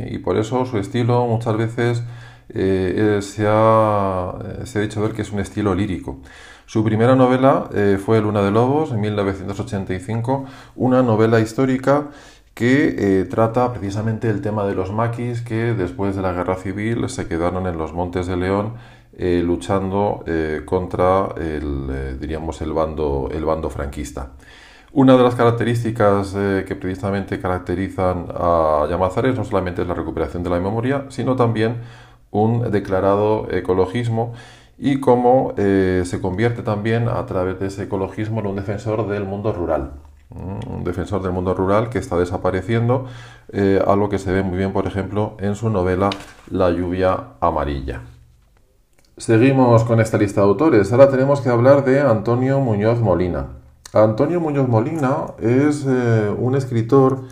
y 0.09 0.17
por 0.17 0.37
eso 0.37 0.65
su 0.65 0.79
estilo 0.79 1.27
muchas 1.27 1.55
veces 1.55 2.03
se 2.51 3.45
ha, 3.47 4.33
se, 4.63 4.79
ha, 4.79 4.81
dicho 4.81 5.01
ver 5.03 5.11
que 5.11 5.21
es 5.21 5.31
un 5.31 5.39
estilo 5.39 5.75
lírico. 5.75 6.17
Su 6.67 6.83
primera 6.83 7.15
novela 7.15 7.69
eh, 7.75 7.99
fue 8.03 8.19
Luna 8.21 8.41
de 8.41 8.49
Lobos, 8.49 8.91
en 8.91 8.99
1985, 8.99 10.45
una 10.75 11.03
novela 11.03 11.39
histórica 11.39 12.07
que 12.55 12.95
eh, 12.97 13.25
trata 13.25 13.71
precisamente 13.71 14.29
el 14.31 14.41
tema 14.41 14.65
de 14.65 14.73
los 14.73 14.91
maquis 14.91 15.41
que 15.41 15.75
después 15.75 16.15
de 16.15 16.23
la 16.23 16.31
guerra 16.31 16.55
civil 16.55 17.07
se 17.07 17.27
quedaron 17.27 17.67
en 17.67 17.77
los 17.77 17.93
Montes 17.93 18.25
de 18.25 18.37
León 18.37 18.73
eh, 19.17 19.43
luchando 19.45 20.23
contra 20.65 21.29
el, 21.37 22.19
diríamos, 22.19 22.59
el 22.61 22.73
bando, 22.73 23.29
el 23.31 23.45
bando 23.45 23.69
franquista. 23.69 24.31
Una 24.91 25.17
de 25.17 25.23
las 25.23 25.35
características 25.35 26.33
que 26.33 26.75
precisamente 26.75 27.39
caracterizan 27.39 28.27
a 28.33 28.87
Llamazares 28.89 29.35
no 29.35 29.43
solamente 29.43 29.83
es 29.83 29.87
la 29.87 29.93
recuperación 29.93 30.41
de 30.41 30.49
la 30.49 30.59
memoria, 30.59 31.05
sino 31.09 31.35
también 31.35 31.77
un 32.31 32.71
declarado 32.71 33.47
ecologismo 33.51 34.33
y 34.77 34.99
cómo 34.99 35.53
eh, 35.57 36.03
se 36.05 36.19
convierte 36.21 36.61
también 36.61 37.07
a 37.07 37.25
través 37.25 37.59
de 37.59 37.67
ese 37.67 37.83
ecologismo 37.83 38.41
en 38.41 38.47
un 38.47 38.55
defensor 38.55 39.07
del 39.07 39.23
mundo 39.23 39.53
rural. 39.53 39.91
Un 40.29 40.83
defensor 40.83 41.21
del 41.21 41.31
mundo 41.31 41.53
rural 41.53 41.89
que 41.89 41.99
está 41.99 42.17
desapareciendo, 42.17 43.05
eh, 43.53 43.81
algo 43.85 44.09
que 44.09 44.19
se 44.19 44.33
ve 44.33 44.43
muy 44.43 44.57
bien, 44.57 44.73
por 44.73 44.87
ejemplo, 44.87 45.37
en 45.39 45.55
su 45.55 45.69
novela 45.69 46.09
La 46.49 46.71
lluvia 46.71 47.35
amarilla. 47.39 48.01
Seguimos 49.17 49.85
con 49.85 50.01
esta 50.01 50.17
lista 50.17 50.41
de 50.41 50.47
autores. 50.47 50.91
Ahora 50.91 51.09
tenemos 51.09 51.39
que 51.39 51.49
hablar 51.49 51.85
de 51.85 52.01
Antonio 52.01 52.59
Muñoz 52.59 52.99
Molina. 52.99 53.47
Antonio 53.93 54.41
Muñoz 54.41 54.67
Molina 54.67 55.27
es 55.39 55.85
eh, 55.87 56.29
un 56.37 56.55
escritor 56.55 57.23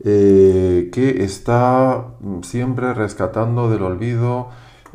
que 0.00 1.24
está 1.24 2.04
siempre 2.42 2.94
rescatando 2.94 3.68
del 3.68 3.82
olvido 3.82 4.48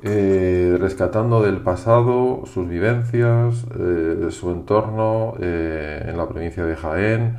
eh, 0.05 0.75
rescatando 0.81 1.41
del 1.41 1.61
pasado 1.61 2.43
sus 2.45 2.67
vivencias, 2.67 3.65
eh, 3.79 4.27
su 4.31 4.51
entorno 4.51 5.35
eh, 5.39 6.03
en 6.09 6.17
la 6.17 6.27
provincia 6.27 6.65
de 6.65 6.75
Jaén, 6.75 7.37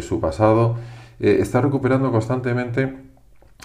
su 0.00 0.20
pasado. 0.20 0.76
está 1.18 1.60
recuperando 1.60 2.10
constantemente 2.12 2.94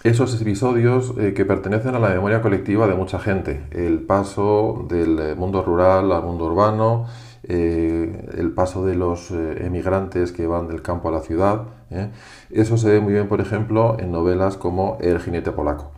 esos 0.04 0.42
episodios 0.42 1.14
que 1.36 1.46
pertenecen 1.46 1.94
a 1.96 2.00
la 2.00 2.10
memoria 2.10 2.42
colectiva 2.42 2.88
de 2.88 2.96
mucha 2.96 3.20
gente. 3.20 3.62
El 3.72 4.00
paso 4.00 4.88
del 4.90 5.36
mundo 5.36 5.62
rural 5.62 6.12
al 6.12 6.24
mundo 6.24 6.46
urbano, 6.46 7.06
el 7.44 8.52
paso 8.56 8.86
de 8.86 8.96
los 8.96 9.30
emigrantes 9.30 10.32
que 10.32 10.48
van 10.48 10.68
del 10.68 10.82
campo 10.82 11.10
a 11.10 11.12
la 11.12 11.22
ciudad. 11.22 11.66
Eso 12.50 12.78
se 12.78 12.90
ve 12.90 13.00
muy 13.00 13.14
bien, 13.14 13.28
por 13.28 13.40
ejemplo, 13.40 13.98
en 14.00 14.12
novelas 14.12 14.58
como 14.58 14.98
El 15.00 15.20
jinete 15.20 15.52
polaco. 15.52 15.92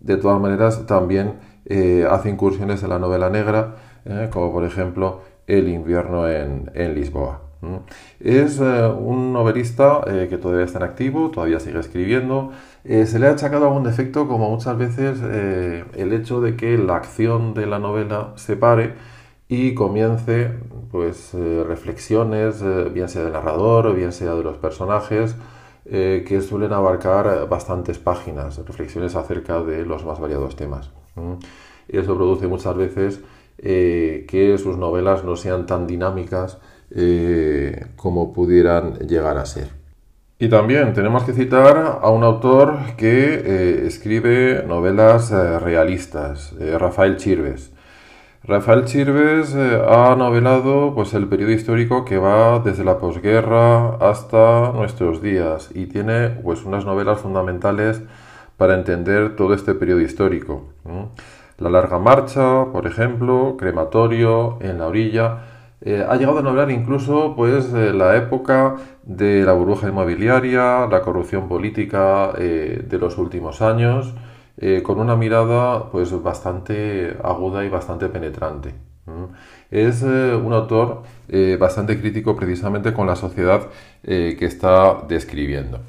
De 0.00 0.16
todas 0.18 0.40
maneras, 0.40 0.86
también 0.86 1.34
eh, 1.68 2.06
hace 2.08 2.30
incursiones 2.30 2.82
en 2.84 2.90
la 2.90 2.98
novela 3.00 3.28
negra, 3.28 3.74
eh, 4.04 4.28
como 4.32 4.52
por 4.52 4.64
ejemplo 4.64 5.22
El 5.48 5.68
invierno 5.68 6.28
en, 6.28 6.94
Lisboa. 6.94 7.42
Es 8.20 8.60
eh, 8.60 8.86
un 8.86 9.32
novelista 9.32 10.02
que 10.04 10.38
todavía 10.38 10.64
está 10.64 10.78
en 10.78 10.84
activo, 10.84 11.30
todavía 11.30 11.58
sigue 11.58 11.80
escribiendo. 11.80 12.52
se 12.84 13.18
le 13.18 13.26
ha 13.26 13.30
achacado 13.32 13.66
algún 13.66 13.82
defecto, 13.82 14.28
como 14.28 14.50
muchas 14.50 14.78
veces 14.78 15.20
el 15.22 16.12
hecho 16.12 16.40
de 16.40 16.54
que 16.56 16.78
la 16.78 16.96
acción 16.96 17.54
de 17.54 17.66
la 17.66 17.78
novela 17.80 18.32
se 18.36 18.56
pare 18.56 18.94
y 19.48 19.74
comience 19.74 20.52
pues 20.92 21.32
reflexiones, 21.34 22.62
bien 22.92 23.08
sea 23.08 23.24
del 23.24 23.32
narrador, 23.32 23.94
bien 23.94 24.12
sea 24.12 24.34
de 24.34 24.44
los 24.44 24.58
personajes, 24.58 25.36
eh, 25.88 26.24
que 26.26 26.40
suelen 26.40 26.72
abarcar 26.72 27.48
bastantes 27.48 27.98
páginas, 27.98 28.58
reflexiones 28.66 29.14
acerca 29.14 29.62
de 29.62 29.86
los 29.86 30.04
más 30.04 30.18
variados 30.18 30.56
temas. 30.56 30.90
Y 31.88 31.98
eso 31.98 32.16
produce 32.16 32.48
muchas 32.48 32.76
veces 32.76 33.20
eh, 33.58 34.26
que 34.28 34.58
sus 34.58 34.76
novelas 34.76 35.22
no 35.22 35.36
sean 35.36 35.66
tan 35.66 35.86
dinámicas 35.86 36.58
eh, 36.90 37.86
como 37.94 38.32
pudieran 38.32 38.94
llegar 39.06 39.38
a 39.38 39.46
ser. 39.46 39.68
Y 40.40 40.48
también 40.48 40.92
tenemos 40.92 41.22
que 41.22 41.32
citar 41.32 42.00
a 42.02 42.10
un 42.10 42.24
autor 42.24 42.78
que 42.96 43.86
escribe 43.86 44.64
novelas 44.66 45.30
realistas, 45.62 46.52
Rafael 46.58 47.16
Chirves. 47.16 47.72
Rafael 48.48 48.84
Chirves 48.84 49.56
eh, 49.56 49.82
ha 49.88 50.14
novelado 50.14 50.94
pues, 50.94 51.14
el 51.14 51.26
periodo 51.26 51.50
histórico 51.50 52.04
que 52.04 52.16
va 52.16 52.60
desde 52.60 52.84
la 52.84 52.98
posguerra 52.98 53.96
hasta 53.96 54.70
nuestros 54.72 55.20
días 55.20 55.70
y 55.74 55.86
tiene 55.86 56.28
pues, 56.28 56.62
unas 56.64 56.84
novelas 56.84 57.18
fundamentales 57.18 58.02
para 58.56 58.74
entender 58.74 59.34
todo 59.34 59.52
este 59.52 59.74
periodo 59.74 60.00
histórico. 60.00 60.68
La 61.58 61.70
larga 61.70 61.98
marcha, 61.98 62.66
por 62.72 62.86
ejemplo, 62.86 63.56
Crematorio, 63.58 64.58
En 64.60 64.78
la 64.78 64.86
orilla. 64.86 65.38
Eh, 65.80 66.06
ha 66.08 66.14
llegado 66.14 66.38
a 66.38 66.42
novelar 66.42 66.70
incluso 66.70 67.34
pues, 67.34 67.72
la 67.72 68.16
época 68.16 68.76
de 69.02 69.42
la 69.42 69.54
burbuja 69.54 69.88
inmobiliaria, 69.88 70.86
la 70.86 71.02
corrupción 71.02 71.48
política 71.48 72.30
eh, 72.38 72.84
de 72.88 72.98
los 72.98 73.18
últimos 73.18 73.60
años. 73.60 74.14
Eh, 74.58 74.82
con 74.82 74.98
una 74.98 75.16
mirada 75.16 75.90
pues 75.90 76.10
bastante 76.22 77.14
aguda 77.22 77.64
y 77.64 77.68
bastante 77.68 78.08
penetrante. 78.08 78.74
Es 79.70 80.02
eh, 80.02 80.34
un 80.34 80.52
autor 80.52 81.02
eh, 81.28 81.56
bastante 81.60 82.00
crítico 82.00 82.34
precisamente 82.34 82.92
con 82.92 83.06
la 83.06 83.16
sociedad 83.16 83.68
que 84.02 84.36
está 84.40 85.02
describiendo. 85.08 85.80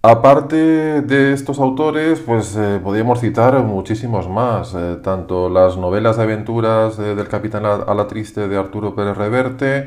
Aparte 0.00 0.56
de 1.02 1.32
estos 1.32 1.58
autores, 1.58 2.20
pues 2.20 2.58
podríamos 2.82 3.20
citar 3.20 3.62
muchísimos 3.62 4.28
más, 4.28 4.74
tanto 5.02 5.50
las 5.50 5.76
novelas 5.76 6.16
de 6.16 6.22
aventuras 6.22 6.96
del 6.96 7.28
Capitán 7.28 7.66
a 7.66 7.94
la 7.94 8.06
Triste 8.06 8.48
de 8.48 8.56
Arturo 8.56 8.94
Pérez 8.94 9.16
Reverte, 9.16 9.86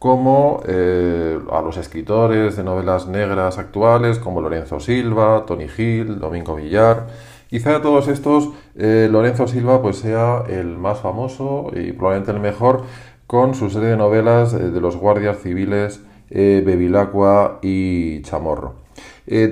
como 0.00 0.62
eh, 0.66 1.38
a 1.52 1.60
los 1.60 1.76
escritores 1.76 2.56
de 2.56 2.64
novelas 2.64 3.06
negras 3.06 3.58
actuales 3.58 4.18
como 4.18 4.40
Lorenzo 4.40 4.80
Silva, 4.80 5.44
Tony 5.46 5.68
Gil, 5.68 6.18
Domingo 6.18 6.56
Villar. 6.56 7.06
Quizá 7.50 7.74
de 7.74 7.80
todos 7.80 8.08
estos, 8.08 8.48
eh, 8.76 9.10
Lorenzo 9.12 9.46
Silva 9.46 9.82
pues 9.82 9.98
sea 9.98 10.44
el 10.48 10.78
más 10.78 11.00
famoso 11.00 11.70
y 11.76 11.92
probablemente 11.92 12.32
el 12.32 12.40
mejor 12.40 12.84
con 13.26 13.54
su 13.54 13.68
serie 13.68 13.90
de 13.90 13.98
novelas 13.98 14.54
eh, 14.54 14.70
de 14.70 14.80
los 14.80 14.96
guardias 14.96 15.38
civiles 15.42 16.00
Bevilacqua 16.30 17.58
y 17.60 18.22
Chamorro. 18.22 18.79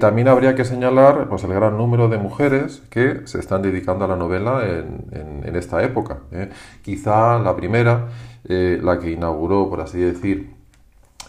También 0.00 0.26
habría 0.26 0.56
que 0.56 0.64
señalar 0.64 1.28
pues, 1.28 1.44
el 1.44 1.54
gran 1.54 1.78
número 1.78 2.08
de 2.08 2.18
mujeres 2.18 2.82
que 2.90 3.20
se 3.26 3.38
están 3.38 3.62
dedicando 3.62 4.04
a 4.04 4.08
la 4.08 4.16
novela 4.16 4.62
en, 4.64 5.54
esta 5.56 5.82
época. 5.82 6.18
Quizá 6.82 7.38
la 7.38 7.54
primera 7.54 8.08
eh, 8.44 8.80
la 8.82 8.98
que 8.98 9.10
inauguró, 9.10 9.68
por 9.68 9.80
así 9.80 9.98
decir, 9.98 10.50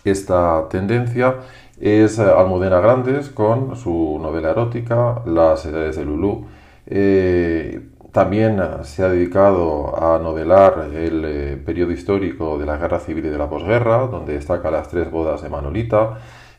esta 0.04 0.70
tendencia 0.70 1.36
es 1.80 2.18
Almudena 2.20 2.80
Grandes 2.80 3.30
con 3.30 3.76
su 3.76 4.20
novela 4.22 4.52
erótica 4.52 5.22
Las 5.26 5.66
edades 5.66 5.98
de 5.98 6.06
Lulú. 6.06 6.46
Eh, 6.86 7.82
también 8.12 8.62
se 8.84 9.04
ha 9.04 9.10
dedicado 9.10 9.96
a 10.02 10.18
novelar 10.20 10.90
el 10.94 11.24
eh, 11.26 11.62
periodo 11.64 11.92
histórico 11.92 12.58
de 12.58 12.66
la 12.66 12.78
guerra 12.78 13.00
civil 13.00 13.26
y 13.26 13.30
de 13.30 13.38
la 13.38 13.50
posguerra, 13.50 14.08
donde 14.08 14.34
destaca 14.34 14.72
las 14.72 14.88
tres 14.88 15.12
bodas 15.12 15.42
de 15.42 15.50
Manolita. 15.50 16.18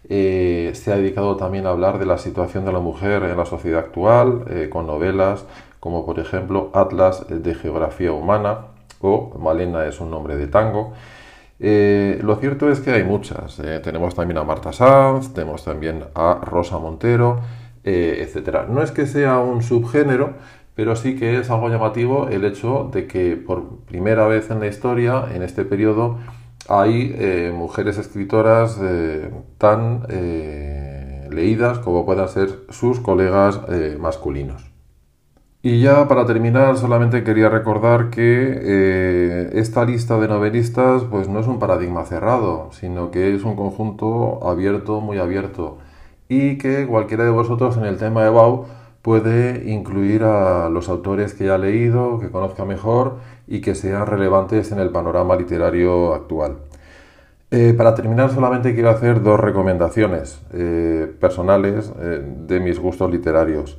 Se 0.08 0.92
ha 0.92 0.96
dedicado 0.96 1.36
también 1.36 1.66
a 1.66 1.70
hablar 1.70 1.98
de 1.98 2.06
la 2.06 2.18
situación 2.18 2.64
de 2.64 2.72
la 2.72 2.80
mujer 2.80 3.22
en 3.22 3.36
la 3.36 3.46
sociedad 3.46 3.80
actual, 3.80 4.68
con 4.70 4.86
novelas 4.86 5.44
como 5.80 6.04
por 6.04 6.18
ejemplo 6.18 6.70
Atlas 6.74 7.26
de 7.28 7.54
Geografía 7.54 8.12
Humana, 8.12 8.66
o 9.00 9.36
Malena 9.38 9.86
es 9.86 9.98
un 10.00 10.10
nombre 10.10 10.36
de 10.36 10.46
tango. 10.46 10.92
Eh, 11.58 12.18
lo 12.22 12.36
cierto 12.36 12.70
es 12.70 12.80
que 12.80 12.92
hay 12.92 13.02
muchas. 13.02 13.58
Eh, 13.58 13.80
tenemos 13.80 14.14
también 14.14 14.38
a 14.38 14.44
Marta 14.44 14.72
Sanz, 14.72 15.32
tenemos 15.32 15.64
también 15.64 16.04
a 16.14 16.38
Rosa 16.42 16.78
Montero, 16.78 17.40
eh, 17.82 18.26
etc. 18.26 18.68
No 18.68 18.82
es 18.82 18.92
que 18.92 19.06
sea 19.06 19.38
un 19.38 19.62
subgénero, 19.62 20.34
pero 20.74 20.96
sí 20.96 21.16
que 21.16 21.38
es 21.38 21.50
algo 21.50 21.68
llamativo 21.70 22.28
el 22.28 22.44
hecho 22.44 22.90
de 22.92 23.06
que 23.06 23.36
por 23.36 23.78
primera 23.86 24.26
vez 24.26 24.50
en 24.50 24.60
la 24.60 24.66
historia, 24.66 25.24
en 25.34 25.42
este 25.42 25.64
periodo, 25.64 26.18
hay 26.68 27.52
mujeres 27.52 27.98
escritoras 27.98 28.78
tan 29.58 30.02
leídas 31.30 31.78
como 31.78 32.04
puedan 32.04 32.28
ser 32.28 32.60
sus 32.70 33.00
colegas 33.00 33.60
masculinos. 33.98 34.70
Y 35.62 35.82
ya 35.82 36.08
para 36.08 36.24
terminar, 36.24 36.78
solamente 36.78 37.22
quería 37.22 37.50
recordar 37.50 38.08
que 38.08 38.20
eh, 38.62 39.50
esta 39.52 39.84
lista 39.84 40.18
de 40.18 40.26
novelistas 40.26 41.04
pues 41.04 41.28
no 41.28 41.38
es 41.38 41.46
un 41.46 41.58
paradigma 41.58 42.06
cerrado, 42.06 42.70
sino 42.72 43.10
que 43.10 43.34
es 43.34 43.44
un 43.44 43.56
conjunto 43.56 44.48
abierto, 44.48 45.02
muy 45.02 45.18
abierto, 45.18 45.76
y 46.30 46.56
que 46.56 46.86
cualquiera 46.86 47.24
de 47.24 47.30
vosotros 47.30 47.76
en 47.76 47.84
el 47.84 47.98
tema 47.98 48.24
de 48.24 48.30
BAU 48.30 48.64
puede 49.02 49.70
incluir 49.70 50.24
a 50.24 50.68
los 50.68 50.88
autores 50.88 51.34
que 51.34 51.46
ya 51.46 51.54
ha 51.54 51.58
leído, 51.58 52.18
que 52.18 52.30
conozca 52.30 52.64
mejor 52.64 53.18
y 53.46 53.60
que 53.60 53.74
sean 53.74 54.06
relevantes 54.06 54.72
en 54.72 54.78
el 54.78 54.90
panorama 54.90 55.36
literario 55.36 56.14
actual. 56.14 56.58
Eh, 57.50 57.74
para 57.76 57.94
terminar, 57.94 58.30
solamente 58.30 58.74
quiero 58.74 58.90
hacer 58.90 59.22
dos 59.22 59.40
recomendaciones 59.40 60.40
eh, 60.52 61.12
personales 61.20 61.92
de 61.98 62.60
mis 62.60 62.78
gustos 62.78 63.10
literarios. 63.10 63.76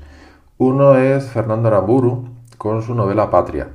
Uno 0.57 0.95
es 0.97 1.25
Fernando 1.25 1.69
Aramburu 1.69 2.27
con 2.57 2.83
su 2.83 2.93
novela 2.93 3.31
Patria. 3.31 3.69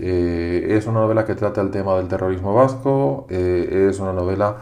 Eh, 0.00 0.76
es 0.76 0.86
una 0.86 1.00
novela 1.00 1.24
que 1.24 1.34
trata 1.34 1.60
el 1.60 1.70
tema 1.72 1.96
del 1.96 2.06
terrorismo 2.06 2.54
vasco, 2.54 3.26
eh, 3.30 3.88
es 3.90 3.98
una 3.98 4.12
novela 4.12 4.58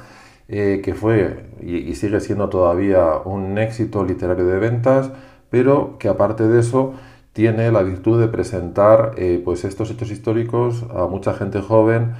eh, 0.49 0.81
que 0.83 0.94
fue 0.94 1.51
y, 1.61 1.94
sigue 1.94 2.20
siendo 2.20 2.49
todavía 2.49 3.18
un 3.25 3.59
éxito 3.59 4.05
literario 4.05 4.46
de 4.46 4.59
ventas, 4.59 5.11
pero 5.51 5.97
que 5.99 6.09
aparte 6.09 6.47
de 6.47 6.61
eso 6.61 6.95
tiene 7.33 7.71
la 7.71 7.83
virtud 7.83 8.21
de 8.21 8.29
presentar 8.29 9.13
pues 9.45 9.65
estos 9.65 9.91
hechos 9.91 10.11
históricos 10.11 10.85
a 10.95 11.07
mucha 11.07 11.35
gente 11.35 11.61
joven 11.61 12.15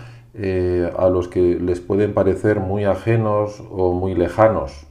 a 0.99 1.09
los 1.09 1.29
que 1.29 1.59
les 1.59 1.81
pueden 1.81 2.13
parecer 2.13 2.61
muy 2.61 2.85
ajenos 2.85 3.63
o 3.71 3.95
muy 3.95 4.15
lejanos. 4.15 4.87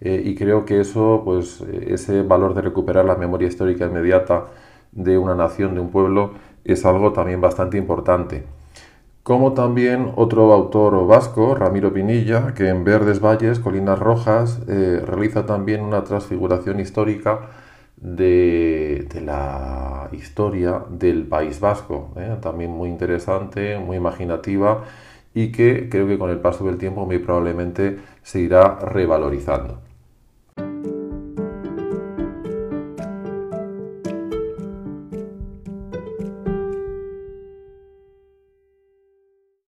Eh, 0.00 0.22
y 0.24 0.34
creo 0.34 0.64
que 0.64 0.80
eso, 0.80 1.22
pues, 1.24 1.60
ese 1.86 2.22
valor 2.22 2.54
de 2.54 2.62
recuperar 2.62 3.04
la 3.04 3.16
memoria 3.16 3.48
histórica 3.48 3.86
inmediata 3.86 4.46
de 4.92 5.18
una 5.18 5.34
nación, 5.34 5.74
de 5.74 5.80
un 5.80 5.90
pueblo, 5.90 6.32
es 6.64 6.84
algo 6.86 7.12
también 7.12 7.40
bastante 7.40 7.76
importante. 7.76 8.44
Como 9.30 9.52
también 9.52 10.10
otro 10.16 10.52
autor 10.52 11.06
vasco, 11.06 11.54
Ramiro 11.54 11.92
Pinilla, 11.92 12.52
que 12.52 12.68
en 12.68 12.82
Verdes 12.82 13.20
Valles, 13.20 13.60
Colinas 13.60 13.96
Rojas, 13.96 14.60
eh, 14.66 15.00
realiza 15.06 15.46
también 15.46 15.82
una 15.82 16.02
transfiguración 16.02 16.80
histórica 16.80 17.42
de, 17.96 19.06
la 19.24 20.08
historia 20.10 20.82
del 20.90 21.28
País 21.28 21.60
Vasco, 21.60 22.10
eh, 22.16 22.38
también 22.42 22.72
muy 22.72 22.88
interesante, 22.88 23.78
muy 23.78 23.98
imaginativa 23.98 24.82
y 25.32 25.52
que 25.52 25.88
creo 25.88 26.08
que 26.08 26.18
con 26.18 26.30
el 26.30 26.40
paso 26.40 26.64
del 26.66 26.76
tiempo 26.76 27.06
muy 27.06 27.20
probablemente 27.20 28.00
se 28.22 28.40
irá 28.40 28.80
revalorizando. 28.80 29.89